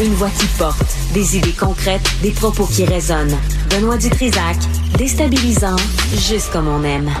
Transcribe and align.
Une 0.00 0.14
voix 0.14 0.30
qui 0.30 0.46
porte, 0.58 0.96
des 1.12 1.36
idées 1.36 1.52
concrètes, 1.52 2.02
des 2.20 2.32
propos 2.32 2.66
qui 2.66 2.84
résonnent. 2.84 3.38
Benoît 3.70 3.96
Dutrisac, 3.96 4.56
déstabilisant, 4.98 5.76
juste 6.16 6.50
comme 6.50 6.66
on 6.66 6.82
aime. 6.82 7.12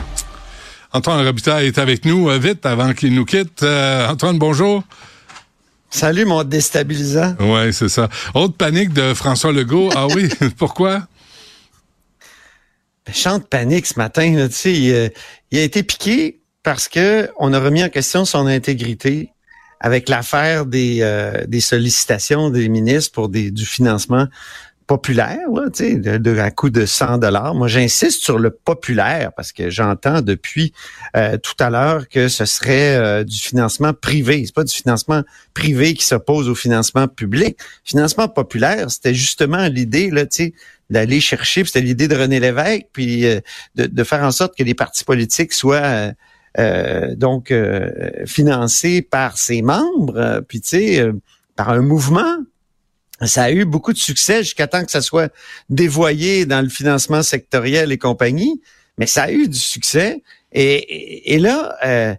Antoine 0.92 1.24
Robitaille 1.24 1.68
est 1.68 1.78
avec 1.78 2.04
nous 2.04 2.28
euh, 2.28 2.36
vite 2.36 2.66
avant 2.66 2.92
qu'il 2.92 3.14
nous 3.14 3.24
quitte. 3.24 3.62
Euh, 3.62 4.08
Antoine, 4.08 4.38
bonjour. 4.38 4.82
Salut, 5.88 6.24
mon 6.24 6.42
déstabilisant. 6.42 7.36
Oui, 7.38 7.72
c'est 7.72 7.88
ça. 7.88 8.08
Autre 8.34 8.54
panique 8.54 8.92
de 8.92 9.14
François 9.14 9.52
Legault. 9.52 9.90
Ah 9.94 10.08
oui, 10.08 10.28
pourquoi? 10.58 11.06
Ben, 13.06 13.14
chante 13.14 13.48
panique 13.48 13.86
ce 13.86 13.98
matin. 14.00 14.48
tu 14.48 14.52
sais, 14.52 14.72
il, 14.72 15.12
il, 15.52 15.58
a 15.60 15.62
été 15.62 15.84
piqué 15.84 16.40
parce 16.64 16.88
que 16.88 17.30
on 17.38 17.52
a 17.52 17.60
remis 17.60 17.84
en 17.84 17.88
question 17.88 18.24
son 18.24 18.48
intégrité 18.48 19.30
avec 19.80 20.08
l'affaire 20.08 20.66
des, 20.66 20.98
euh, 21.02 21.44
des 21.46 21.60
sollicitations 21.60 22.50
des 22.50 22.68
ministres 22.68 23.12
pour 23.12 23.28
des, 23.28 23.50
du 23.50 23.66
financement 23.66 24.26
populaire, 24.86 25.48
là, 25.54 25.68
de, 25.70 26.18
de, 26.18 26.38
à 26.38 26.50
coût 26.50 26.70
de 26.70 26.84
100 26.84 27.18
dollars. 27.18 27.54
Moi, 27.54 27.68
j'insiste 27.68 28.22
sur 28.22 28.38
le 28.38 28.50
populaire 28.50 29.32
parce 29.34 29.52
que 29.52 29.70
j'entends 29.70 30.20
depuis 30.20 30.72
euh, 31.16 31.38
tout 31.38 31.54
à 31.58 31.70
l'heure 31.70 32.08
que 32.08 32.28
ce 32.28 32.44
serait 32.44 32.96
euh, 32.96 33.24
du 33.24 33.36
financement 33.36 33.94
privé. 33.94 34.42
C'est 34.44 34.54
pas 34.54 34.64
du 34.64 34.74
financement 34.74 35.22
privé 35.54 35.94
qui 35.94 36.04
s'oppose 36.04 36.48
au 36.48 36.54
financement 36.54 37.08
public. 37.08 37.58
Financement 37.84 38.28
populaire, 38.28 38.90
c'était 38.90 39.14
justement 39.14 39.68
l'idée 39.68 40.10
là, 40.10 40.24
d'aller 40.90 41.20
chercher. 41.20 41.64
C'était 41.64 41.80
l'idée 41.80 42.08
de 42.08 42.16
René 42.16 42.38
Lévesque, 42.40 42.86
puis 42.92 43.22
de, 43.22 43.86
de, 43.86 44.04
faire 44.04 44.22
en 44.22 44.32
sorte 44.32 44.56
que 44.56 44.64
les 44.64 44.74
partis 44.74 45.04
politiques 45.04 45.54
soient 45.54 45.76
euh, 45.76 46.12
donc 47.16 47.50
euh, 47.50 48.24
financé 48.26 49.02
par 49.02 49.38
ses 49.38 49.62
membres, 49.62 50.16
euh, 50.16 50.40
puis 50.40 50.60
tu 50.60 50.68
sais, 50.68 51.06
par 51.56 51.70
un 51.70 51.80
mouvement. 51.80 52.36
Ça 53.22 53.44
a 53.44 53.50
eu 53.50 53.64
beaucoup 53.64 53.92
de 53.92 53.98
succès 53.98 54.42
jusqu'à 54.42 54.66
temps 54.66 54.84
que 54.84 54.90
ça 54.90 55.00
soit 55.00 55.32
dévoyé 55.70 56.46
dans 56.46 56.60
le 56.60 56.68
financement 56.68 57.22
sectoriel 57.22 57.92
et 57.92 57.98
compagnie, 57.98 58.60
mais 58.98 59.06
ça 59.06 59.24
a 59.24 59.30
eu 59.30 59.48
du 59.48 59.58
succès. 59.58 60.22
Et, 60.52 61.34
et, 61.34 61.38
là, 61.38 62.18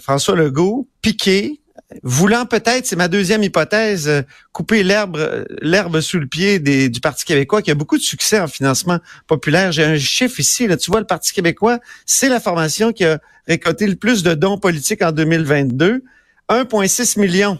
François 0.00 0.36
Legault, 0.36 0.88
piqué, 1.02 1.60
voulant 2.02 2.46
peut-être, 2.46 2.86
c'est 2.86 2.96
ma 2.96 3.08
deuxième 3.08 3.42
hypothèse, 3.42 4.08
euh, 4.08 4.22
couper 4.52 4.82
l'herbe 4.82 5.16
euh, 5.16 5.44
l'herbe 5.62 6.00
sous 6.00 6.18
le 6.18 6.26
pied 6.26 6.58
des, 6.58 6.88
du 6.88 7.00
Parti 7.00 7.24
québécois, 7.24 7.62
qui 7.62 7.70
a 7.70 7.74
beaucoup 7.74 7.96
de 7.96 8.02
succès 8.02 8.38
en 8.38 8.46
financement 8.46 8.98
populaire. 9.26 9.72
J'ai 9.72 9.84
un 9.84 9.98
chiffre 9.98 10.38
ici, 10.40 10.66
là, 10.66 10.76
tu 10.76 10.90
vois, 10.90 11.00
le 11.00 11.06
Parti 11.06 11.32
québécois, 11.32 11.78
c'est 12.04 12.28
la 12.28 12.40
formation 12.40 12.92
qui 12.92 13.04
a 13.04 13.18
récolté 13.46 13.86
le 13.86 13.96
plus 13.96 14.22
de 14.22 14.34
dons 14.34 14.58
politiques 14.58 15.02
en 15.02 15.12
2022, 15.12 16.02
1,6 16.50 17.18
million 17.18 17.58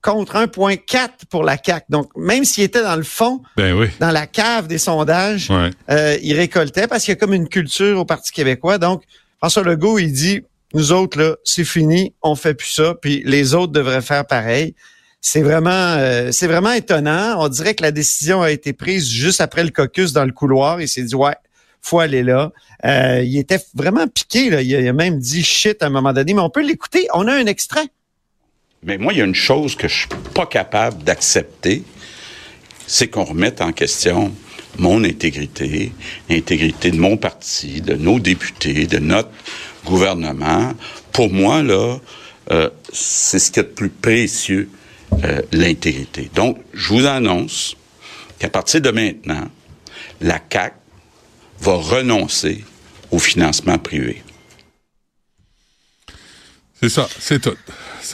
contre 0.00 0.36
1,4 0.36 1.26
pour 1.28 1.42
la 1.42 1.56
CAC. 1.56 1.86
Donc, 1.88 2.10
même 2.16 2.44
s'il 2.44 2.62
était 2.62 2.82
dans 2.82 2.94
le 2.94 3.02
fond, 3.02 3.42
ben 3.56 3.74
oui. 3.74 3.88
dans 3.98 4.12
la 4.12 4.28
cave 4.28 4.68
des 4.68 4.78
sondages, 4.78 5.50
euh, 5.90 6.16
il 6.22 6.36
récoltait 6.36 6.86
parce 6.86 7.04
qu'il 7.04 7.12
y 7.12 7.16
a 7.16 7.18
comme 7.18 7.34
une 7.34 7.48
culture 7.48 7.98
au 7.98 8.04
Parti 8.04 8.30
québécois. 8.30 8.78
Donc, 8.78 9.02
François 9.38 9.64
Legault, 9.64 9.98
il 9.98 10.12
dit, 10.12 10.42
nous 10.74 10.92
autres, 10.92 11.18
là, 11.18 11.36
c'est 11.44 11.64
fini, 11.64 12.14
on 12.22 12.34
fait 12.34 12.54
plus 12.54 12.68
ça, 12.68 12.94
puis 13.00 13.22
les 13.24 13.54
autres 13.54 13.72
devraient 13.72 14.02
faire 14.02 14.26
pareil. 14.26 14.74
C'est 15.20 15.42
vraiment, 15.42 15.70
euh, 15.70 16.30
c'est 16.32 16.46
vraiment 16.46 16.72
étonnant. 16.72 17.36
On 17.42 17.48
dirait 17.48 17.74
que 17.74 17.82
la 17.82 17.90
décision 17.90 18.42
a 18.42 18.50
été 18.50 18.72
prise 18.72 19.08
juste 19.08 19.40
après 19.40 19.64
le 19.64 19.70
caucus 19.70 20.12
dans 20.12 20.24
le 20.24 20.32
couloir. 20.32 20.80
Il 20.80 20.88
s'est 20.88 21.02
dit, 21.02 21.14
ouais, 21.14 21.34
faut 21.80 22.00
aller 22.00 22.22
là. 22.22 22.52
Euh, 22.84 23.22
il 23.24 23.38
était 23.38 23.60
vraiment 23.74 24.06
piqué. 24.06 24.50
Là. 24.50 24.62
Il, 24.62 24.74
a, 24.74 24.92
même 24.92 25.18
dit 25.18 25.42
shit 25.42 25.82
à 25.82 25.86
un 25.86 25.90
moment 25.90 26.12
donné, 26.12 26.34
mais 26.34 26.40
on 26.40 26.50
peut 26.50 26.64
l'écouter. 26.64 27.08
On 27.14 27.26
a 27.26 27.32
un 27.32 27.46
extrait. 27.46 27.86
Mais 28.82 28.98
moi, 28.98 29.12
il 29.12 29.18
y 29.18 29.22
a 29.22 29.24
une 29.24 29.34
chose 29.34 29.74
que 29.74 29.88
je 29.88 30.00
suis 30.00 30.08
pas 30.34 30.46
capable 30.46 31.02
d'accepter, 31.02 31.82
c'est 32.86 33.08
qu'on 33.08 33.24
remette 33.24 33.60
en 33.60 33.72
question 33.72 34.32
mon 34.78 35.04
intégrité, 35.04 35.92
l'intégrité 36.28 36.90
de 36.90 36.98
mon 36.98 37.16
parti, 37.16 37.80
de 37.80 37.94
nos 37.94 38.18
députés, 38.18 38.86
de 38.86 38.98
notre 38.98 39.30
gouvernement. 39.84 40.72
Pour 41.12 41.32
moi, 41.32 41.62
là, 41.62 41.98
euh, 42.50 42.70
c'est 42.92 43.38
ce 43.38 43.50
qui 43.50 43.60
est 43.60 43.64
de 43.64 43.68
plus 43.68 43.88
précieux, 43.88 44.68
euh, 45.24 45.42
l'intégrité. 45.52 46.30
Donc, 46.34 46.58
je 46.74 46.88
vous 46.92 47.06
annonce 47.06 47.76
qu'à 48.38 48.48
partir 48.48 48.80
de 48.80 48.90
maintenant, 48.90 49.48
la 50.20 50.38
CAC 50.38 50.74
va 51.60 51.74
renoncer 51.74 52.64
au 53.10 53.18
financement 53.18 53.78
privé. 53.78 54.22
C'est 56.88 57.00
ça, 57.00 57.08
c'est 57.18 57.40
tout. 57.40 57.56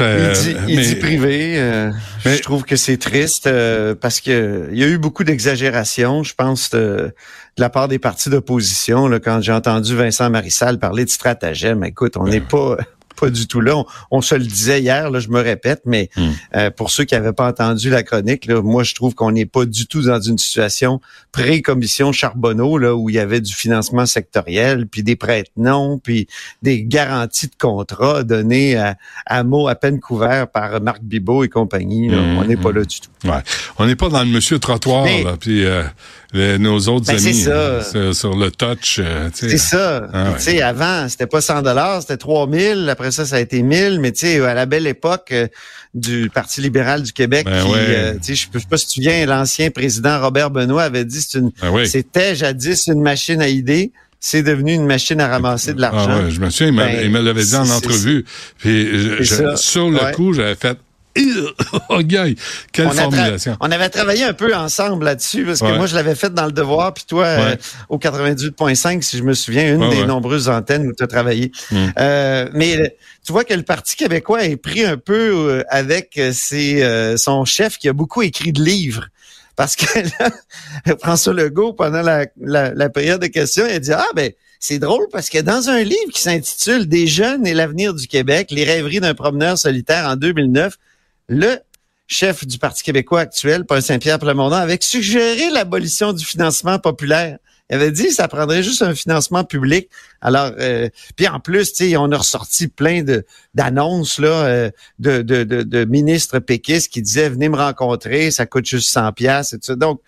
Il 0.00 0.32
dit, 0.32 0.56
il 0.68 0.80
dit 0.80 0.94
privé. 0.94 1.58
Euh, 1.58 1.92
je 2.24 2.40
trouve 2.40 2.64
que 2.64 2.76
c'est 2.76 2.96
triste 2.96 3.46
euh, 3.46 3.94
parce 3.94 4.20
que 4.22 4.68
il 4.72 4.78
y 4.78 4.82
a 4.82 4.86
eu 4.86 4.96
beaucoup 4.96 5.24
d'exagération, 5.24 6.22
je 6.22 6.34
pense, 6.34 6.70
de, 6.70 7.14
la 7.58 7.68
part 7.68 7.88
des 7.88 7.98
partis 7.98 8.30
d'opposition. 8.30 9.10
Quand 9.22 9.42
j'ai 9.42 9.52
entendu 9.52 9.94
Vincent 9.94 10.30
Marissal 10.30 10.78
parler 10.78 11.04
de 11.04 11.10
stratagème, 11.10 11.84
écoute, 11.84 12.16
on 12.16 12.24
n'est 12.24 12.40
pas 12.40 12.78
pas 13.14 13.30
du 13.30 13.46
tout 13.46 13.60
là. 13.60 13.82
On, 14.10 14.20
se 14.20 14.34
le 14.34 14.44
disait 14.44 14.80
hier, 14.80 15.10
là, 15.10 15.20
je 15.20 15.28
me 15.28 15.40
répète, 15.40 15.82
mais 15.84 16.10
hmm. 16.16 16.30
euh, 16.56 16.70
pour 16.70 16.90
ceux 16.90 17.04
qui 17.04 17.14
n'avaient 17.14 17.32
pas 17.32 17.48
entendu 17.48 17.90
la 17.90 18.02
chronique, 18.02 18.46
là, 18.46 18.62
moi 18.62 18.82
je 18.82 18.94
trouve 18.94 19.14
qu'on 19.14 19.32
n'est 19.32 19.46
pas 19.46 19.64
du 19.64 19.86
tout 19.86 20.02
dans 20.02 20.20
une 20.20 20.38
situation 20.38 21.00
pré-commission 21.32 22.12
Charbonneau, 22.12 22.78
là, 22.78 22.94
où 22.94 23.08
il 23.08 23.16
y 23.16 23.18
avait 23.18 23.40
du 23.40 23.52
financement 23.52 24.06
sectoriel, 24.06 24.86
puis 24.86 25.02
des 25.02 25.16
prêts 25.16 25.44
non, 25.56 25.98
puis 25.98 26.28
des 26.62 26.84
garanties 26.84 27.48
de 27.48 27.56
contrat 27.58 28.22
données 28.22 28.76
à, 28.76 28.96
à 29.26 29.42
mots 29.44 29.68
à 29.68 29.74
peine 29.74 30.00
couverts 30.00 30.48
par 30.48 30.80
Marc 30.80 31.02
Bibot 31.02 31.44
et 31.44 31.48
compagnie. 31.48 32.08
Hmm, 32.08 32.38
on 32.38 32.44
n'est 32.44 32.56
pas 32.56 32.70
hmm. 32.70 32.76
là 32.76 32.84
du 32.84 33.00
tout. 33.00 33.10
Ouais. 33.24 33.42
On 33.78 33.86
n'est 33.86 33.96
pas 33.96 34.08
dans 34.08 34.22
le 34.22 34.30
monsieur 34.30 34.58
trottoir, 34.58 35.04
là, 35.04 35.36
puis 35.38 35.64
euh, 35.64 36.58
nos 36.58 36.78
autres 36.88 37.06
ben, 37.06 37.16
amis 37.16 37.44
euh, 37.46 38.12
sur, 38.12 38.34
le 38.34 38.50
touch. 38.50 39.00
c'est 39.34 39.58
ça. 39.58 40.08
Ah, 40.12 40.32
tu 40.36 40.42
sais, 40.42 40.62
avant, 40.62 41.08
c'était 41.08 41.26
pas 41.26 41.40
100 41.40 41.62
dollars, 41.62 42.00
c'était 42.00 42.16
3000. 42.16 42.88
Après 42.88 43.01
ça, 43.10 43.24
ça 43.26 43.36
a 43.36 43.40
été 43.40 43.62
1000. 43.62 44.00
Mais 44.00 44.12
tu 44.12 44.20
sais, 44.20 44.40
à 44.40 44.54
la 44.54 44.66
belle 44.66 44.86
époque 44.86 45.28
euh, 45.32 45.48
du 45.94 46.30
Parti 46.32 46.60
libéral 46.60 47.02
du 47.02 47.12
Québec, 47.12 47.44
ben 47.46 47.64
euh, 47.74 48.14
tu 48.14 48.36
sais, 48.36 48.48
je 48.52 48.58
sais 48.58 48.66
pas 48.68 48.76
si 48.76 48.86
tu 48.86 49.00
viens, 49.00 49.26
l'ancien 49.26 49.70
président 49.70 50.20
Robert 50.20 50.50
Benoît 50.50 50.84
avait 50.84 51.04
dit 51.04 51.20
c'est 51.20 51.38
une, 51.38 51.50
ben 51.60 51.84
c'était 51.84 52.34
jadis 52.34 52.86
une 52.86 53.02
machine 53.02 53.40
à 53.40 53.48
idées 53.48 53.92
c'est 54.24 54.44
devenu 54.44 54.72
une 54.72 54.86
machine 54.86 55.20
à 55.20 55.26
ramasser 55.26 55.74
de 55.74 55.82
ah 55.82 55.90
l'argent. 55.90 56.30
je 56.30 56.40
me 56.40 56.48
souviens, 56.48 56.68
il, 56.68 56.76
ben, 56.76 57.10
me 57.10 57.20
l'avait 57.20 57.42
dit 57.42 57.56
en 57.56 57.68
entrevue. 57.68 58.24
Puis 58.56 58.88
sur 59.56 59.90
le 59.90 60.14
coup, 60.14 60.32
j'avais 60.32 60.54
fait 60.54 60.78
oh, 61.90 61.98
quelle 62.72 62.86
on 62.86 62.90
formulation. 62.90 63.56
On 63.60 63.70
avait 63.70 63.88
travaillé 63.88 64.24
un 64.24 64.32
peu 64.32 64.54
ensemble 64.54 65.04
là-dessus 65.04 65.44
parce 65.44 65.60
que 65.60 65.76
moi 65.76 65.86
je 65.86 65.94
l'avais 65.94 66.14
fait 66.14 66.32
dans 66.32 66.46
le 66.46 66.52
devoir 66.52 66.94
puis 66.94 67.04
toi 67.06 67.26
euh, 67.26 67.56
au 67.88 67.98
98.5 67.98 69.02
si 69.02 69.18
je 69.18 69.22
me 69.22 69.34
souviens 69.34 69.74
une 69.74 69.90
des 69.90 70.04
nombreuses 70.04 70.48
antennes 70.48 70.86
où 70.86 70.92
tu 70.92 71.02
as 71.02 71.06
travaillé. 71.06 71.52
Hmm. 71.70 71.88
Euh, 71.98 72.48
mais 72.54 72.96
tu 73.24 73.32
vois 73.32 73.44
que 73.44 73.54
le 73.54 73.62
Parti 73.62 73.96
québécois 73.96 74.44
est 74.44 74.56
pris 74.56 74.84
un 74.84 74.96
peu 74.96 75.50
euh, 75.50 75.64
avec 75.68 76.18
ses, 76.32 77.16
son 77.16 77.44
chef 77.44 77.78
qui 77.78 77.88
a 77.88 77.92
beaucoup 77.92 78.22
écrit 78.22 78.52
de 78.52 78.62
livres. 78.62 79.06
Parce 79.54 79.76
que 79.76 79.84
là, 80.20 80.30
François 80.98 81.34
Legault, 81.34 81.74
pendant 81.74 82.00
la, 82.00 82.26
la, 82.40 82.72
la 82.72 82.88
période 82.88 83.20
de 83.20 83.26
questions, 83.26 83.66
il 83.68 83.74
a 83.74 83.78
dit 83.78 83.92
Ah 83.92 84.06
ben 84.14 84.32
c'est 84.62 84.78
drôle 84.78 85.08
parce 85.10 85.28
que 85.28 85.38
dans 85.38 85.70
un 85.70 85.82
livre 85.82 86.12
qui 86.14 86.22
s'intitule 86.22 86.86
Des 86.86 87.08
jeunes 87.08 87.48
et 87.48 87.52
l'avenir 87.52 87.94
du 87.94 88.06
Québec, 88.06 88.46
les 88.52 88.62
rêveries 88.62 89.00
d'un 89.00 89.12
promeneur 89.12 89.58
solitaire 89.58 90.06
en 90.06 90.14
2009, 90.14 90.78
le 91.32 91.58
chef 92.06 92.46
du 92.46 92.58
Parti 92.58 92.82
québécois 92.82 93.20
actuel, 93.20 93.64
Paul 93.64 93.80
Saint-Pierre 93.80 94.18
Plamondon, 94.18 94.56
avait 94.56 94.78
suggéré 94.80 95.50
l'abolition 95.50 96.12
du 96.12 96.24
financement 96.24 96.78
populaire. 96.78 97.38
Il 97.70 97.76
avait 97.76 97.90
dit 97.90 98.08
que 98.08 98.12
ça 98.12 98.28
prendrait 98.28 98.62
juste 98.62 98.82
un 98.82 98.94
financement 98.94 99.44
public. 99.44 99.88
Alors, 100.20 100.50
euh, 100.60 100.90
puis 101.16 101.26
en 101.26 101.40
plus, 101.40 101.72
on 101.96 102.12
a 102.12 102.18
ressorti 102.18 102.68
plein 102.68 103.02
de 103.02 103.24
d'annonces 103.54 104.18
là 104.18 104.28
euh, 104.28 104.70
de, 104.98 105.22
de, 105.22 105.42
de, 105.44 105.84
ministres 105.86 106.38
péquistes 106.38 106.92
qui 106.92 107.00
disaient 107.00 107.30
venez 107.30 107.48
me 107.48 107.56
rencontrer, 107.56 108.30
ça 108.30 108.44
coûte 108.44 108.66
juste 108.66 108.90
100 108.90 109.12
pièces 109.12 109.54
et 109.54 109.56
tout 109.56 109.66
ça. 109.66 109.76
Donc, 109.76 110.02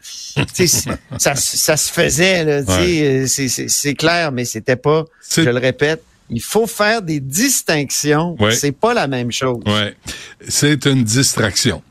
ça, 1.18 1.34
ça 1.36 1.76
se 1.78 1.90
faisait 1.90 2.44
euh, 2.46 3.26
c'est 3.26 3.94
clair, 3.94 4.30
mais 4.30 4.44
c'était 4.44 4.76
pas, 4.76 5.06
je 5.34 5.40
le 5.40 5.58
répète, 5.58 6.04
il 6.30 6.42
faut 6.42 6.66
faire 6.66 7.02
des 7.02 7.20
distinctions. 7.20 8.36
C'est 8.52 8.72
pas 8.72 8.94
la 8.94 9.06
même 9.06 9.30
chose. 9.32 9.62
Ouais. 9.66 9.96
C'est 10.48 10.86
une 10.86 11.04
distraction. 11.04 11.82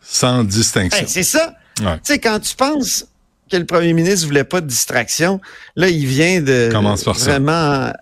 Sans 0.00 0.44
distinction. 0.44 1.06
c'est 1.06 1.22
ça. 1.22 1.54
Tu 1.76 1.84
sais, 2.02 2.18
quand 2.18 2.38
tu 2.40 2.54
penses 2.54 3.06
que 3.50 3.56
le 3.56 3.66
premier 3.66 3.92
ministre 3.92 4.26
voulait 4.26 4.44
pas 4.44 4.60
de 4.60 4.66
distraction, 4.66 5.40
là, 5.76 5.88
il 5.88 6.06
vient 6.06 6.40
de 6.40 6.68
Commence 6.72 7.04
par 7.04 7.14
vraiment 7.14 7.92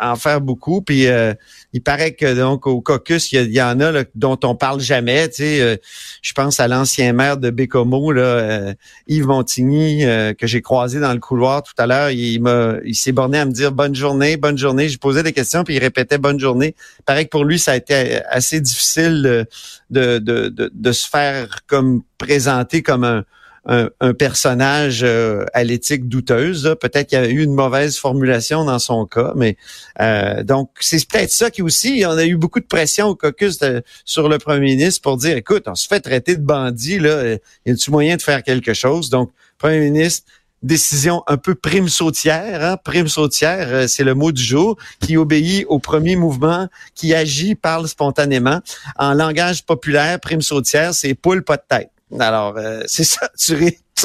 en 0.00 0.16
faire 0.16 0.40
beaucoup. 0.40 0.82
Puis 0.82 1.06
euh, 1.06 1.34
il 1.72 1.82
paraît 1.82 2.12
que 2.12 2.34
donc 2.34 2.66
au 2.66 2.80
caucus, 2.80 3.32
il 3.32 3.52
y, 3.52 3.62
en 3.62 3.80
a 3.80 4.04
dont 4.14 4.38
on 4.44 4.54
parle 4.54 4.80
jamais. 4.80 5.28
Tu 5.28 5.36
sais, 5.36 5.60
euh, 5.60 5.76
je 6.22 6.32
pense 6.32 6.60
à 6.60 6.68
l'ancien 6.68 7.12
maire 7.12 7.36
de 7.36 7.50
Bécomo, 7.50 8.12
là, 8.12 8.22
euh, 8.22 8.74
Yves 9.08 9.26
Montigny, 9.26 10.04
que 10.38 10.46
j'ai 10.46 10.62
croisé 10.62 11.00
dans 11.00 11.12
le 11.12 11.20
couloir 11.20 11.62
tout 11.62 11.74
à 11.78 11.86
l'heure. 11.86 12.10
Il 12.10 12.40
m'a, 12.40 12.74
il 12.84 12.94
s'est 12.94 13.12
borné 13.12 13.38
à 13.38 13.44
me 13.44 13.52
dire 13.52 13.72
bonne 13.72 13.94
journée, 13.94 14.36
bonne 14.36 14.58
journée. 14.58 14.88
Je 14.88 14.98
posais 14.98 15.22
des 15.22 15.32
questions 15.32 15.64
puis 15.64 15.74
il 15.74 15.80
répétait 15.80 16.18
bonne 16.18 16.40
journée. 16.40 16.74
Il 17.00 17.04
paraît 17.04 17.24
que 17.24 17.30
pour 17.30 17.44
lui, 17.44 17.58
ça 17.58 17.72
a 17.72 17.76
été 17.76 18.22
assez 18.28 18.60
difficile 18.60 19.46
de, 19.90 20.18
de, 20.18 20.48
de, 20.48 20.70
de 20.72 20.92
se 20.92 21.08
faire 21.08 21.60
comme 21.66 22.02
présenter 22.18 22.82
comme 22.82 23.04
un 23.04 23.24
un, 23.66 24.14
personnage 24.14 25.00
euh, 25.02 25.44
à 25.52 25.64
l'éthique 25.64 26.08
douteuse. 26.08 26.76
Peut-être 26.80 27.08
qu'il 27.08 27.18
y 27.18 27.22
a 27.22 27.28
eu 27.28 27.42
une 27.42 27.54
mauvaise 27.54 27.98
formulation 27.98 28.64
dans 28.64 28.78
son 28.78 29.06
cas, 29.06 29.32
mais 29.36 29.56
euh, 30.00 30.42
donc 30.42 30.70
c'est 30.80 31.06
peut-être 31.08 31.30
ça 31.30 31.50
qui 31.50 31.62
aussi, 31.62 32.04
on 32.06 32.16
a 32.16 32.24
eu 32.24 32.36
beaucoup 32.36 32.60
de 32.60 32.66
pression 32.66 33.08
au 33.08 33.14
caucus 33.14 33.58
sur 34.04 34.28
le 34.28 34.38
premier 34.38 34.60
ministre 34.60 35.02
pour 35.02 35.16
dire, 35.16 35.36
écoute, 35.36 35.64
on 35.66 35.74
se 35.74 35.88
fait 35.88 36.00
traiter 36.00 36.36
de 36.36 36.42
bandit, 36.42 36.98
là, 36.98 37.24
y 37.66 37.70
a-t-il 37.70 37.90
moyen 37.90 38.16
de 38.16 38.22
faire 38.22 38.42
quelque 38.42 38.74
chose? 38.74 39.10
Donc, 39.10 39.30
premier 39.58 39.80
ministre, 39.80 40.26
décision 40.62 41.22
un 41.26 41.36
peu 41.36 41.54
prime 41.54 41.88
sautière, 41.88 42.64
hein? 42.64 42.76
prime 42.82 43.08
sautière, 43.08 43.68
euh, 43.68 43.86
c'est 43.86 44.04
le 44.04 44.14
mot 44.14 44.32
du 44.32 44.42
jour, 44.42 44.76
qui 45.00 45.16
obéit 45.16 45.64
au 45.68 45.78
premier 45.78 46.16
mouvement, 46.16 46.68
qui 46.94 47.14
agit, 47.14 47.54
parle 47.54 47.88
spontanément. 47.88 48.60
En 48.96 49.14
langage 49.14 49.64
populaire, 49.64 50.20
prime 50.20 50.42
sautière, 50.42 50.94
c'est 50.94 51.14
poule 51.14 51.42
pas 51.42 51.56
de 51.56 51.62
tête. 51.68 51.90
Alors, 52.18 52.54
euh, 52.56 52.82
c'est 52.86 53.04
ça, 53.04 53.28
tu, 53.38 53.54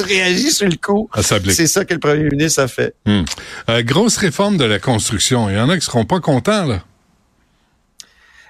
réagis 0.02 0.50
sur 0.50 0.68
le 0.68 0.76
coup. 0.76 1.08
Ah, 1.12 1.22
c'est 1.22 1.66
ça 1.66 1.84
que 1.84 1.94
le 1.94 2.00
premier 2.00 2.24
ministre 2.24 2.62
a 2.62 2.68
fait. 2.68 2.94
Hmm. 3.06 3.22
Euh, 3.68 3.82
grosse 3.82 4.16
réforme 4.16 4.56
de 4.56 4.64
la 4.64 4.78
construction. 4.78 5.48
Il 5.48 5.56
y 5.56 5.58
en 5.58 5.68
a 5.68 5.78
qui 5.78 5.84
seront 5.84 6.04
pas 6.04 6.20
contents, 6.20 6.66
là. 6.66 6.82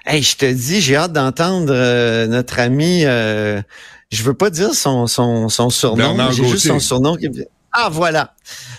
Hey, 0.05 0.21
je 0.21 0.35
te 0.35 0.51
dis, 0.51 0.81
j'ai 0.81 0.97
hâte 0.97 1.13
d'entendre 1.13 1.71
euh, 1.73 2.27
notre 2.27 2.59
ami, 2.59 3.05
euh, 3.05 3.61
je 4.11 4.23
veux 4.23 4.33
pas 4.33 4.49
dire 4.49 4.73
son, 4.73 5.07
son, 5.07 5.47
son 5.47 5.69
surnom, 5.69 6.29
j'ai 6.31 6.45
juste 6.45 6.67
son 6.67 6.79
surnom 6.79 7.15
qui 7.15 7.29
Ah, 7.71 7.87
voilà 7.89 8.33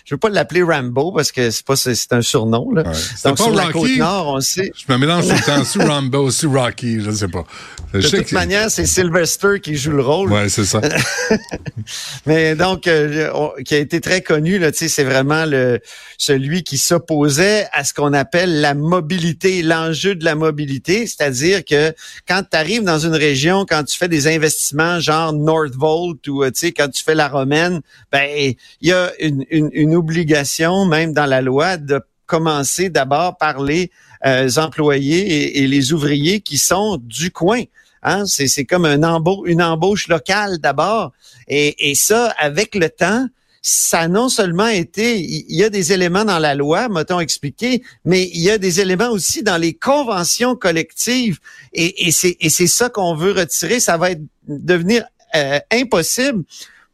je 0.05 0.15
veux 0.15 0.19
pas 0.19 0.29
l'appeler 0.29 0.63
Rambo 0.63 1.13
parce 1.13 1.33
que 1.33 1.51
c'est 1.51 1.65
pas 1.65 1.77
c'est 1.77 2.13
un 2.13 2.23
surnom 2.23 2.71
là. 2.73 2.85
Donc 3.25 3.39
sur 3.39 3.51
la 3.51 3.73
côte 3.73 3.97
nord, 3.97 4.35
on 4.35 4.41
sait. 4.41 4.73
Je 4.77 4.93
me 4.93 4.99
mélange 4.99 5.29
tout 5.29 5.35
le 5.35 5.47
temps 5.47 5.65
sur 5.65 5.87
Rambo, 5.89 6.31
sur 6.31 6.53
Rocky, 6.53 7.01
je 7.01 7.11
sais 7.11 7.29
pas. 7.29 7.45
de 7.93 8.01
toute 8.01 8.33
manière, 8.33 8.71
c'est 8.71 8.87
Sylvester 8.87 9.61
qui 9.63 9.77
joue 9.77 9.93
le 9.93 10.03
rôle. 10.03 10.33
Ouais, 10.33 10.49
c'est 10.49 10.65
ça. 10.65 10.81
Mais 12.27 12.55
donc 12.55 12.87
euh, 12.87 13.31
qui 13.65 13.75
a 13.75 13.79
été 13.79 14.01
très 14.01 14.23
connu 14.23 14.59
là, 14.59 14.73
tu 14.73 14.79
sais, 14.79 14.89
c'est 14.89 15.05
vraiment 15.05 15.45
le 15.45 15.81
celui 16.19 16.63
qui 16.63 16.79
s'opposait 16.79 17.67
à 17.73 17.85
ce 17.85 17.95
qu'on 17.95 18.13
appelle 18.13 18.61
la 18.61 18.75
mobilité, 18.75 19.63
l'enjeu 19.63 20.15
de 20.15 20.25
la 20.25 20.35
mobilité, 20.35 21.07
c'est-à-dire 21.07 21.65
que 21.65 21.93
quand 22.29 22.43
tu 22.51 22.57
arrives 22.57 22.85
dans 22.85 22.99
une 22.99 23.15
région, 23.15 23.67
quand 23.69 23.85
tu 23.85 23.97
fais 23.97 24.09
des 24.09 24.27
investissements 24.29 25.01
genre 25.01 25.33
Northvolt 25.33 26.27
ou 26.29 26.43
euh, 26.43 26.51
tu 26.51 26.61
sais 26.61 26.73
quand 26.73 26.89
tu 26.89 27.03
fais 27.03 27.15
la 27.15 27.29
romaine, 27.29 27.81
ben 28.13 28.29
il 28.81 28.89
y 28.89 28.93
a 28.93 29.13
une, 29.21 29.45
une, 29.55 29.71
une 29.73 29.95
obligation, 29.95 30.85
même 30.85 31.13
dans 31.13 31.27
la 31.27 31.41
loi, 31.41 31.77
de 31.77 32.01
commencer 32.27 32.89
d'abord 32.89 33.37
par 33.37 33.63
les 33.63 33.91
euh, 34.27 34.49
employés 34.57 35.63
et, 35.63 35.67
les 35.67 35.93
ouvriers 35.93 36.41
qui 36.41 36.59
sont 36.59 36.99
du 37.03 37.31
coin. 37.31 37.63
Hein? 38.03 38.25
C'est 38.27 38.65
comme 38.65 38.85
un 38.85 39.01
une 39.47 39.63
embauche 39.63 40.09
locale 40.09 40.59
d'abord. 40.59 41.13
Et, 41.49 41.91
et 41.91 41.95
ça, 41.95 42.35
avec 42.39 42.75
le 42.75 42.89
temps, 42.89 43.27
ça 43.63 44.01
a 44.01 44.09
non 44.09 44.29
seulement 44.29 44.67
été, 44.67 45.19
il 45.21 45.57
y 45.57 45.65
a 45.65 45.71
des 45.71 45.93
éléments 45.93 46.25
dans 46.25 46.39
la 46.39 46.55
loi, 46.55 46.89
m'a-t-on 46.89 47.21
expliqué, 47.21 47.83
mais 48.05 48.25
il 48.35 48.43
y 48.43 48.51
a 48.51 48.59
des 48.59 48.81
éléments 48.81 49.09
aussi 49.09 49.43
dans 49.43 49.57
les 49.57 49.73
conventions 49.73 50.55
collectives. 50.55 51.39
Et, 51.73 52.09
et 52.09 52.11
c'est 52.11 52.67
ça 52.67 52.91
qu'on 52.91 53.15
veut 53.15 53.33
retirer. 53.33 53.81
Ça 53.81 53.97
va 53.97 54.11
être, 54.11 54.23
devenir 54.49 55.05
euh, 55.35 55.59
impossible 55.73 56.45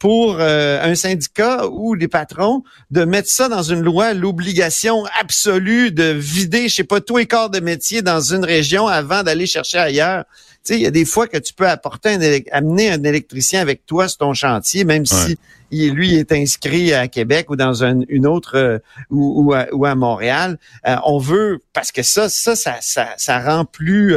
pour 0.01 0.39
euh, 0.41 0.83
un 0.83 0.95
syndicat 0.95 1.69
ou 1.69 1.95
les 1.95 2.09
patrons 2.09 2.65
de 2.91 3.05
mettre 3.05 3.29
ça 3.29 3.51
dans 3.51 3.63
une 3.63 3.83
loi, 3.83 4.15
l'obligation 4.15 5.05
absolue 5.21 5.93
de 5.93 6.05
vider, 6.05 6.69
je 6.71 6.77
sais 6.77 6.85
pas, 6.85 7.03
tous 7.03 7.19
les 7.19 7.27
corps 7.27 7.51
de 7.51 7.61
métier 7.61 8.01
dans 8.01 8.21
une 8.21 8.45
région 8.45 8.89
avant 8.89 9.23
d'aller 9.23 9.47
chercher 9.47 9.79
ailleurs. 9.79 10.25
Tu 10.65 10.73
sais, 10.73 10.75
il 10.77 10.83
y 10.83 10.87
a 10.87 10.91
des 10.91 11.05
fois 11.05 11.27
que 11.27 11.37
tu 11.37 11.53
peux 11.53 11.69
apporter 11.69 12.15
un, 12.15 12.21
amener 12.51 12.91
un 12.91 13.03
électricien 13.05 13.61
avec 13.61 13.85
toi 13.85 14.09
sur 14.09 14.19
ton 14.19 14.33
chantier, 14.33 14.85
même 14.85 15.05
si 15.05 15.39
il, 15.71 15.93
lui 15.93 16.15
est 16.15 16.33
inscrit 16.33 16.95
à 16.95 17.07
Québec 17.07 17.51
ou 17.51 17.57
dans 17.57 17.85
une 17.85 18.27
autre 18.27 18.57
euh, 18.57 18.79
ou, 19.11 19.53
ou, 19.73 19.85
à, 19.85 19.95
Montréal. 19.95 20.59
Euh, 20.89 20.97
on 21.05 21.19
veut 21.19 21.61
parce 21.75 21.93
que 21.93 22.03
ça, 22.03 22.31
ça, 22.31 22.57
ça, 22.57 22.79
ça, 22.81 23.39
rend 23.39 23.67
plus 23.67 24.17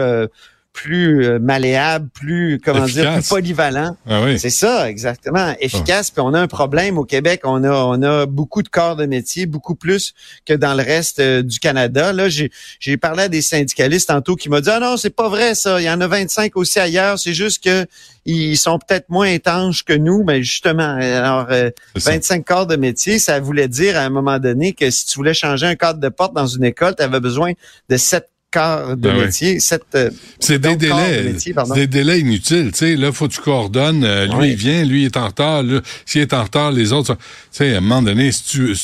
plus 0.73 1.25
euh, 1.25 1.39
malléable, 1.39 2.09
plus 2.13 2.59
comment 2.63 2.85
dire, 2.85 3.13
plus 3.13 3.29
polyvalent. 3.29 3.95
Ah 4.07 4.23
oui. 4.23 4.39
C'est 4.39 4.49
ça, 4.49 4.89
exactement, 4.89 5.55
efficace. 5.59 6.09
Puis 6.09 6.21
on 6.21 6.33
a 6.33 6.39
un 6.39 6.47
problème 6.47 6.97
au 6.97 7.05
Québec, 7.05 7.41
on 7.43 7.63
a 7.63 7.71
on 7.71 8.01
a 8.01 8.25
beaucoup 8.25 8.63
de 8.63 8.69
corps 8.69 8.95
de 8.95 9.05
métier, 9.05 9.45
beaucoup 9.45 9.75
plus 9.75 10.13
que 10.45 10.53
dans 10.53 10.73
le 10.73 10.83
reste 10.83 11.19
euh, 11.19 11.43
du 11.43 11.59
Canada. 11.59 12.11
Là, 12.11 12.27
j'ai 12.27 12.51
j'ai 12.79 12.97
parlé 12.97 13.23
à 13.23 13.29
des 13.29 13.43
syndicalistes 13.43 14.09
tantôt 14.09 14.35
qui 14.35 14.49
m'ont 14.49 14.59
dit 14.59 14.69
ah 14.69 14.79
non 14.79 14.97
c'est 14.97 15.15
pas 15.15 15.29
vrai 15.29 15.55
ça, 15.55 15.79
il 15.79 15.85
y 15.85 15.89
en 15.89 16.01
a 16.01 16.07
25 16.07 16.57
aussi 16.57 16.79
ailleurs. 16.79 17.19
C'est 17.19 17.33
juste 17.33 17.63
que 17.63 17.85
ils 18.25 18.57
sont 18.57 18.79
peut-être 18.79 19.09
moins 19.09 19.27
étanches 19.27 19.83
que 19.83 19.93
nous, 19.93 20.23
mais 20.23 20.41
justement, 20.43 20.95
alors 20.97 21.47
25 21.95 22.39
euh, 22.39 22.43
corps 22.43 22.67
de 22.67 22.77
métier, 22.77 23.19
ça 23.19 23.39
voulait 23.39 23.67
dire 23.67 23.97
à 23.97 24.01
un 24.01 24.09
moment 24.09 24.39
donné 24.39 24.73
que 24.73 24.89
si 24.89 25.05
tu 25.05 25.15
voulais 25.15 25.33
changer 25.33 25.67
un 25.67 25.75
cadre 25.75 25.99
de 25.99 26.09
porte 26.09 26.33
dans 26.33 26.47
une 26.47 26.63
école, 26.63 26.95
tu 26.95 27.03
avais 27.03 27.19
besoin 27.19 27.51
de 27.89 27.97
sept 27.97 28.29
de 28.53 28.95
ben 28.95 29.25
métier, 29.25 29.57
euh, 29.95 30.09
c'est 30.39 30.59
des 30.59 30.75
délais, 30.75 31.33
des 31.73 31.87
délais 31.87 32.19
inutiles. 32.19 32.71
Tu 32.71 32.77
sais, 32.77 32.95
là, 32.95 33.11
faut 33.11 33.27
que 33.27 33.33
tu 33.33 33.41
coordonnes. 33.41 34.03
Euh, 34.03 34.27
lui, 34.27 34.51
il 34.51 34.55
vient, 34.55 34.83
lui, 34.83 35.03
il 35.03 35.05
est 35.05 35.17
en 35.17 35.27
retard. 35.27 35.63
S'il 36.05 36.21
est 36.21 36.33
en 36.33 36.43
retard, 36.43 36.71
les 36.71 36.93
autres. 36.93 37.15
Tu 37.15 37.21
sais, 37.51 37.73
à 37.73 37.77
un 37.77 37.81
moment 37.81 38.01
donné, 38.01 38.31
si 38.31 38.43
tu, 38.43 38.75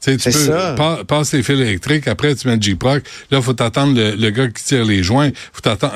tu, 0.00 0.16
tu 0.16 0.30
peux 0.30 1.04
passer 1.04 1.38
les 1.38 1.42
fils 1.42 1.58
électriques, 1.58 2.06
après 2.08 2.34
tu 2.34 2.46
mets 2.48 2.56
le 2.56 2.62
G-Proc. 2.62 3.02
Là, 3.30 3.42
faut 3.42 3.52
t'attendre 3.52 3.94
le, 3.94 4.30
gars 4.30 4.48
qui 4.48 4.62
tire 4.62 4.84
les 4.84 5.02
joints. 5.02 5.30
Faut 5.52 5.60
t'attendre. 5.60 5.94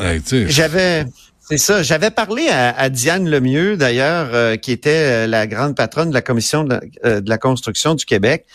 J'avais 0.48 1.04
c'est 1.50 1.58
ça. 1.58 1.82
J'avais 1.82 2.12
parlé 2.12 2.48
à, 2.48 2.88
Diane 2.90 3.28
Lemieux, 3.28 3.76
d'ailleurs, 3.76 4.30
euh, 4.34 4.56
qui 4.56 4.70
était 4.70 5.24
euh, 5.24 5.26
la 5.26 5.48
grande 5.48 5.74
patronne 5.74 6.10
de 6.10 6.14
la 6.14 6.22
commission 6.22 6.62
de 6.62 6.74
la, 6.74 6.80
euh, 7.04 7.36
construction 7.38 7.96
du 7.96 8.04
Québec, 8.04 8.46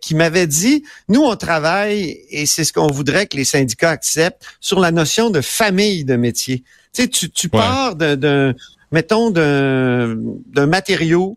qui 0.00 0.14
m'avait 0.14 0.46
dit, 0.46 0.84
nous, 1.08 1.22
on 1.22 1.34
travaille, 1.34 2.20
et 2.30 2.46
c'est 2.46 2.62
ce 2.62 2.72
qu'on 2.72 2.86
voudrait 2.86 3.26
que 3.26 3.36
les 3.36 3.44
syndicats 3.44 3.90
acceptent, 3.90 4.44
sur 4.60 4.78
la 4.78 4.92
notion 4.92 5.30
de 5.30 5.40
famille 5.40 6.04
de 6.04 6.14
métier. 6.14 6.62
Tu 6.92 7.02
sais, 7.02 7.08
tu, 7.08 7.30
tu 7.30 7.48
pars 7.48 7.96
d'un, 7.96 8.54
mettons, 8.92 9.32
d'un, 9.32 10.16
matériau, 10.66 11.36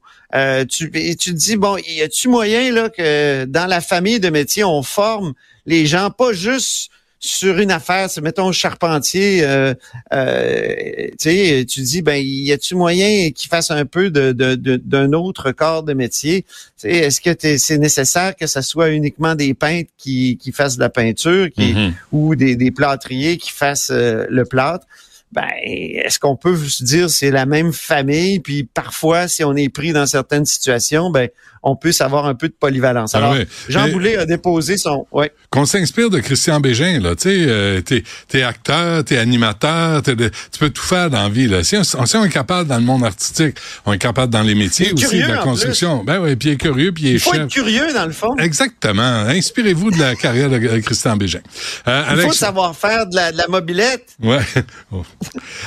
tu, 0.70 0.92
et 0.94 1.16
tu 1.16 1.32
te 1.32 1.38
dis, 1.38 1.56
bon, 1.56 1.78
y 1.88 2.04
a-tu 2.04 2.28
moyen 2.28 2.72
là 2.72 2.90
que 2.90 3.46
dans 3.46 3.66
la 3.66 3.82
famille 3.82 4.20
de 4.20 4.30
métier, 4.30 4.64
on 4.64 4.84
forme 4.84 5.34
les 5.66 5.88
gens, 5.88 6.12
pas 6.12 6.34
juste 6.34 6.92
sur 7.20 7.58
une 7.58 7.72
affaire, 7.72 8.10
mettons 8.22 8.52
charpentier, 8.52 9.44
euh, 9.44 9.74
euh, 10.14 11.08
tu 11.20 11.66
tu 11.66 11.82
dis 11.82 12.02
ben 12.02 12.22
y 12.24 12.52
a-tu 12.52 12.76
moyen 12.76 13.32
qu'il 13.32 13.50
fasse 13.50 13.72
un 13.72 13.86
peu 13.86 14.12
de, 14.12 14.32
d'un 14.32 15.14
autre 15.14 15.52
corps 15.52 15.84
de 15.84 15.94
métier? 15.94 16.46
Est-ce 16.84 17.20
que 17.22 17.58
c'est 17.58 17.78
nécessaire 17.78 18.36
que 18.36 18.46
ce 18.46 18.62
soit 18.62 18.90
uniquement 18.90 19.34
des 19.34 19.54
peintres 19.54 19.90
qui, 19.98 20.38
qui 20.38 20.52
fassent 20.52 20.76
de 20.76 20.82
la 20.82 20.90
peinture, 20.90 21.50
qui, 21.50 21.74
mm-hmm. 21.74 21.94
ou 22.12 22.36
des, 22.36 22.56
des 22.56 22.72
plâtriers 22.72 23.38
qui 23.38 23.52
fassent 23.52 23.92
euh, 23.92 24.26
le 24.30 24.46
plâtre? 24.46 24.86
Ben, 25.32 25.50
est-ce 25.64 26.20
qu'on 26.20 26.38
peut 26.38 26.56
se 26.56 26.84
dire 26.84 27.10
c'est 27.10 27.32
la 27.32 27.46
même 27.46 27.74
famille, 27.74 28.40
puis 28.40 28.64
parfois, 28.64 29.28
si 29.28 29.44
on 29.44 29.56
est 29.56 29.70
pris 29.70 29.92
dans 29.92 30.06
certaines 30.06 30.46
situations, 30.46 31.10
ben, 31.10 31.30
on 31.64 31.76
peut 31.76 31.92
savoir 31.92 32.26
un 32.26 32.36
peu 32.36 32.48
de 32.48 32.56
polyvalence. 32.60 33.14
Ah 33.14 33.20
Alors, 33.20 33.36
Jean 33.70 33.90
Boulet 33.90 34.18
a 34.18 34.26
déposé 34.26 34.78
son... 34.78 35.06
Ouais. 35.12 35.32
Qu'on 35.50 35.66
s'inspire 35.66 36.10
de 36.10 36.20
Christian 36.20 36.60
Bégin, 36.60 37.00
là, 37.00 37.16
tu 37.16 37.30
sais, 37.30 37.46
euh, 37.48 37.82
t'es, 37.82 38.04
es 38.34 38.44
acteur, 38.44 39.04
t'es 39.04 39.18
animateur, 39.18 40.02
tu 40.04 40.16
peux 40.60 40.70
tout 40.70 40.84
faire 40.84 41.10
dans 41.10 41.24
la 41.24 41.30
vie, 41.30 41.48
là. 41.48 41.64
Si 41.64 41.76
on, 41.78 41.82
on, 41.98 42.26
est 42.26 42.30
capable 42.30 42.68
dans 42.68 42.78
le 42.78 42.84
monde 42.84 43.06
artistique, 43.06 43.58
on 43.86 43.94
est 43.94 43.98
capable 43.98 44.32
dans 44.32 44.44
les 44.44 44.56
métiers 44.56 44.92
aussi, 44.94 45.20
de 45.20 45.28
la 45.28 45.38
construction. 45.38 46.04
Ben 46.04 46.20
oui, 46.20 46.36
puis 46.36 46.50
il 46.50 46.52
est 46.54 46.58
curieux, 46.58 46.92
puis 46.92 47.04
il 47.04 47.10
est 47.10 47.14
Il 47.14 47.20
faut 47.20 47.34
être 47.34 47.48
curieux, 47.48 47.94
dans 47.94 48.06
le 48.06 48.12
fond. 48.12 48.36
Exactement. 48.38 49.02
Inspirez-vous 49.28 49.92
de 49.92 50.00
la 50.00 50.16
carrière 50.16 50.50
de 50.50 50.58
Christian 50.80 51.18
Bégin. 51.18 51.40
Euh, 51.88 52.04
il 52.12 52.22
faut 52.22 52.34
savoir 52.34 52.76
faire 52.76 53.08
de 53.08 53.16
la, 53.16 53.32
de 53.32 53.38
la 53.38 53.48
mobilette. 53.48 54.16
Ouais. 54.22 54.40
Oh. 54.92 55.04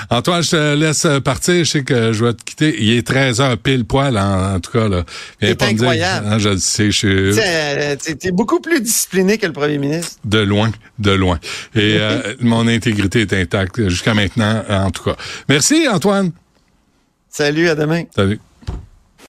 Antoine, 0.09 0.43
je 0.43 0.51
te 0.51 0.75
laisse 0.75 1.07
partir. 1.23 1.65
Je 1.65 1.71
sais 1.71 1.85
que 1.85 2.13
je 2.13 2.25
vais 2.25 2.33
te 2.33 2.43
quitter. 2.43 2.75
Il 2.79 2.97
est 2.97 3.07
13 3.07 3.41
heures 3.41 3.59
pile 3.59 3.85
poil, 3.85 4.17
en, 4.17 4.59
tout 4.61 4.71
cas. 4.71 4.89
là. 4.89 5.05
Incroyable. 5.83 6.27
Hein, 6.29 6.39
je 6.39 6.57
sais. 6.57 6.91
Je 6.91 8.27
es 8.27 8.31
beaucoup 8.33 8.61
plus 8.61 8.81
discipliné 8.81 9.39
que 9.39 9.47
le 9.47 9.53
premier 9.53 9.79
ministre. 9.79 10.17
De 10.25 10.39
loin, 10.39 10.71
de 10.99 11.13
loin. 11.13 11.39
Et 11.75 11.97
euh, 12.01 12.35
mon 12.41 12.67
intégrité 12.67 13.23
est 13.23 13.33
intacte 13.33 13.89
jusqu'à 13.89 14.15
maintenant, 14.15 14.63
en 14.69 14.91
tout 14.91 15.05
cas. 15.05 15.17
Merci, 15.49 15.89
Antoine. 15.89 16.33
Salut, 17.29 17.69
à 17.69 17.75
demain. 17.75 18.05
Salut. 18.15 18.41